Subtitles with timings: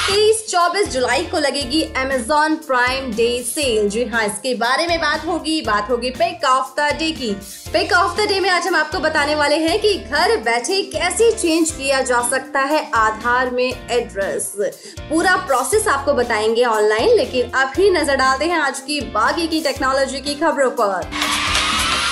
[0.00, 5.26] तेईस चौबीस जुलाई को लगेगी Amazon प्राइम डे सेल जी हाँ इसके बारे में बात
[5.26, 7.30] होगी बात होगी पिक ऑफ़ द डे की।
[7.72, 11.30] पिक ऑफ़ द डे में आज हम आपको बताने वाले हैं कि घर बैठे कैसे
[11.32, 14.52] चेंज किया जा सकता है आधार में एड्रेस
[15.00, 20.20] पूरा प्रोसेस आपको बताएँगे ऑनलाइन लेकिन अभी नज़र डालते हैं आज की बागी की टेक्नोलॉजी
[20.20, 21.10] की खबरों पर।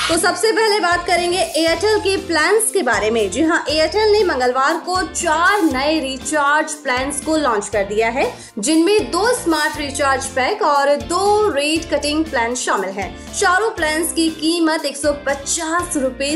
[0.08, 4.22] तो सबसे पहले बात करेंगे एयरटेल के प्लान्स के बारे में। जी हाँ एयरटेल ने
[4.24, 8.24] मंगलवार को चार नए रिचार्ज प्लान्स को लॉन्च कर दिया है,
[8.58, 14.28] जिनमें दो स्मार्ट रिचार्ज पैक और दो रेट कटिंग प्लान शामिल हैं। चारों प्लान्स की
[14.30, 15.12] कीमत एक सौ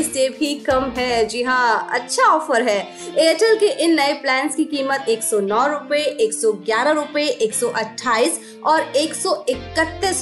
[0.03, 2.77] से भी कम है। जी हाँ अच्छा ऑफ़र है।
[3.17, 6.33] एयरटेल के इन नए प्लान की कीमत एक रूपए एक
[6.93, 7.53] रूपए, एक
[8.65, 9.13] और एक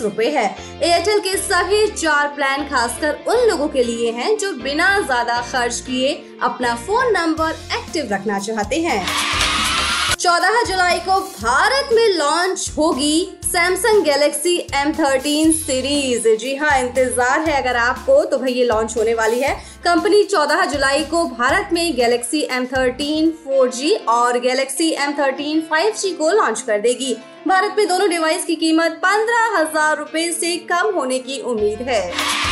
[0.01, 0.47] रूपए है।
[0.83, 5.79] एयरटेल के सभी चार प्लान खासकर उन लोगों के लिए हैं जो बिना ज़्यादा खर्च
[5.79, 9.05] किए अपना फ़ोन नंबर एक्टिव रखना चाहते हैं।
[10.19, 17.55] 14 जुलाई को भारत में लॉन्च होगी सैमसंग गैलेक्सी M13 सीरीज़। जी हाँ इंतज़ार है
[17.61, 19.53] अगर आपको तो भाई ये लॉन्च होने वाली है।
[19.85, 26.61] कंपनी 14 जुलाई को भारत में गैलेक्सी M13 4G और गैलेक्सी M13 5G को लॉन्च
[26.61, 27.13] कर देगी।
[27.47, 32.50] भारत में दोनों डिवाइस की कीमत पंद्रह हज़ार रूपए से कम होने की उम्मीद है।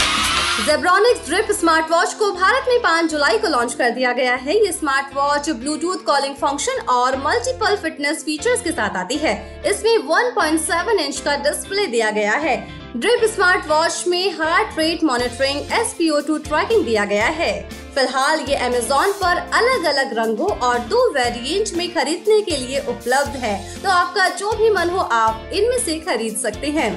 [0.60, 4.56] जेब्रॉनिक्स ड्रिप स्मार्ट वॉच को भारत में 5 जुलाई को लॉन्च कर दिया गया है।
[4.56, 9.34] ये smart watch bluetooth calling function और मल्टीपल फिटनेस फीचर्स के साथ आती है।
[9.66, 12.58] इसमें 1.7 इंच का डिस्प्ले दिया गया है।
[12.96, 17.54] ड्रिप स्मार्ट वॉच में heart rate monitoring S tracking दिया गया है।
[17.96, 23.36] फ़िलहाल ये अमेजोन पर अलग अलग रंगों और दो वेरिएंट में खरीदने के लिए उपलब्ध
[23.38, 26.92] है। तो आपका जो भी मन हो, आप इनमें से खरीद सकते हैं।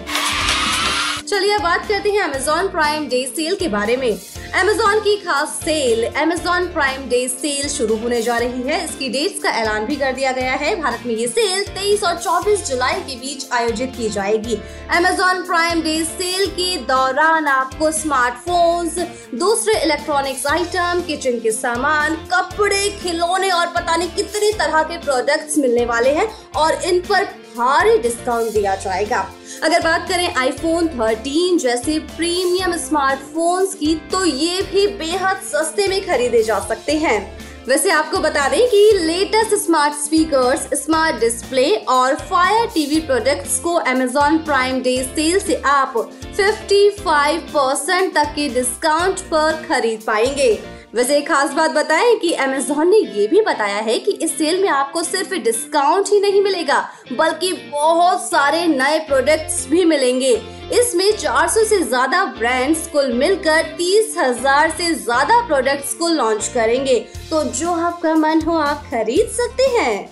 [1.33, 4.11] चलिए बात करते हैं अमेजोन प्राइम डे सेल के बारे में।
[4.55, 9.43] अमेजोन की खास sale Amazon prime day sale शुरू होने जा रही है। इसकी डेट्स
[9.43, 13.01] का ऐलान भी कर दिया गया है। भारत में ये सेल 23 और 24 जुलाई
[13.01, 14.59] के बीच आयोजित की जाएगी।
[14.91, 18.99] अमेजोन प्राइम डे सेल के दौरान आपको स्मार्टफोन्स
[19.35, 25.59] दूसरे इलेक्ट्रॉनिक्स आइटम किचन के सामान, कपड़े, खिलौने और पता नहीं कितनी तरह के प्रोडक्ट्स
[25.59, 27.25] मिलने वाले हैं। और इन पर
[27.57, 29.27] भारी डिस्काउंट दिया जाएगा।
[29.63, 36.01] अगर बात करें आईफोन 13 जैसे प्रीमियम स्मार्टफोन्स की तो ये भी बेहद सस्ते में
[36.07, 37.21] खरीदे जा सकते हैं।
[37.69, 43.75] वैसे आपको बता दें कि latest smart speakers smart display और फायर टीवी प्रोडक्ट्स को
[43.75, 45.95] अमेजोन प्राइम डे सेल से आप
[46.37, 50.53] 55 परसेंट तक के डिस्काउंट पर खरीद पाएँगे।
[50.93, 54.61] वैसे एक खास बात बताएँ कि अमेजोन ने ये भी बताया है कि इस सेल
[54.63, 56.81] में आपको सिर्फ़ डिस्काउंट ही नहीं मिलेगा,
[57.13, 60.33] बल्कि बहुत सारे नए प्रोडक्ट्स भी मिलेंगे।
[60.73, 66.99] इसमें 400 से ज़्यादा ब्रांड्स कुल मिलकर तीस हज़ार से ज़्यादा प्रोडक्ट्स को लॉन्च करेंगे।
[67.31, 70.11] तो जो आपका मन हो, आप खरीद सकते हैं।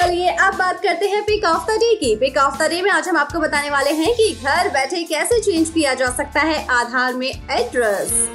[0.00, 2.90] चलिए, अब बात करते हैं पिक ऑफ़ द डे की। पिक ऑफ़ द डे में
[2.90, 6.66] आज हम आपको बताने वाले हैं कि घर बैठे कैसे चेंज किया जा सकता है
[6.72, 8.28] आधार में एड्रेस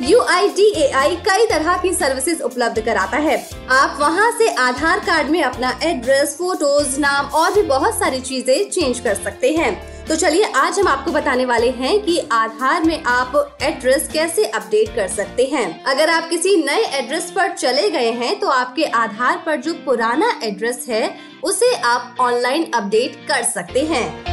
[0.00, 3.36] यू कई तरह की सर्विसेज़ उपलब्ध कराता है।
[3.70, 8.70] आप वहाँ से आधार कार्ड में अपना एड्रेस फ़ोटोज़ नाम और भी बहुत सारी चीज़ें
[8.70, 9.72] चेंज कर सकते हैं।
[10.06, 14.94] तो चलिए, आज हम आपको बताने वाले हैं कि आधार में आप एड्रेस कैसे अपडेट
[14.94, 19.42] कर सकते हैं। अगर आप किसी नए एड्रेस पर चले गए हैं तो आपके आधार
[19.46, 21.14] पर जो पुराना एड्रेस है,
[21.44, 24.27] उसे आप ऑनलाइन अपडेट कर सकते हैं।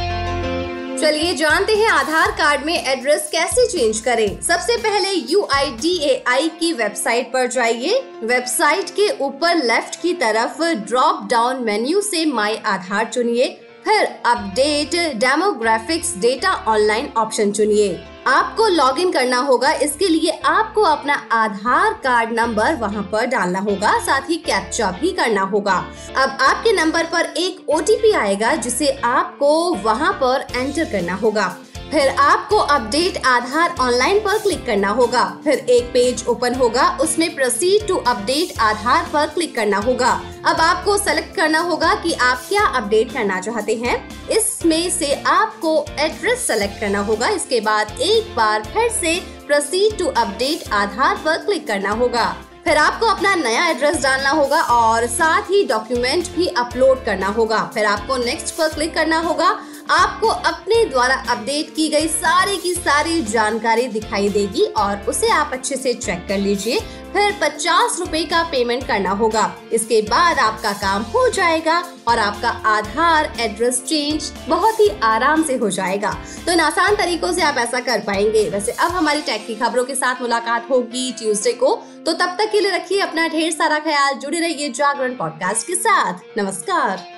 [1.06, 7.28] चलिए जानते हैं आधार कार्ड में एड्रेस कैसे चेंज करें। सबसे पहले UIDAI की वेबसाइट
[7.34, 13.50] पर जाइए। वेबसाइट के ऊपर लेफ़्ट की तरफ़ ड्रॉप डाउन मेन्यू से माई आधार चुनिए।
[13.86, 17.94] फिर update demographics data online option चुनिए।
[18.26, 23.98] आपको लॉगिन करना होगा, इसके लिए आपको अपना आधार कार्ड नंबर वहाँ पर डालना होगा,
[24.00, 25.76] साथ ही कैप्चा भी करना होगा।
[26.18, 31.56] अब आपके नंबर पर एक ओटीपी आएगा, जिसे आपको वहाँ पर एंटर करना होगा।
[31.96, 37.36] फिर आपको अपडेट आधार ऑनलाइन पर क्लिक करना होगा। फिर एक पेज ओपन होगा, उसमें
[37.36, 40.10] प्रोसीड टू अपडेट आधार पर क्लिक करना होगा।
[40.46, 43.96] अब आपको सेलेक्ट करना होगा कि आप क्या अपडेट करना चाहते हैं।
[44.30, 50.06] इसमें से आपको एड्रेस सेलेक्ट करना होगा। इसके बाद एक बार फिर से प्रोसीड टू
[50.06, 52.26] अपडेट आधार पर क्लिक करना होगा।
[52.66, 57.64] फिर आपको अपना नया एड्रेस डालना होगा और साथ ही डॉक्यूमेंट भी अपलोड करना होगा।
[57.74, 59.50] फिर आपको नेक्स्ट पर क्लिक करना होगा।
[59.92, 60.28] आपको
[60.76, 65.76] अपने द्वारा अपडेट की गई सारी की सारी जानकारी दिखाई देगी और उसे आप अच्छे
[65.76, 66.80] से चेक कर लीजिए।
[67.14, 71.78] फिर पचास रूपए का पेमेंट करना होगा। इसके बाद आपका काम हो जाएगा
[72.08, 76.12] और आपका आधार एड्रेस चेंज बहुत ही आराम से हो जाएगा।
[76.46, 79.86] तो इन आसान तरीकों से आप ऐसा कर पाएँगे। वैसे अब हमारी टैग की खबरों
[79.86, 81.76] के साथ मुलाकात होगी ट्यूसडे को।
[82.06, 85.76] तो तब तक के लिए रखिए अपना ढेर सारा ख्याल। जुड़े रहिए जागरण पॉडकास्ट के
[85.76, 87.15] साथ। नमस्कार।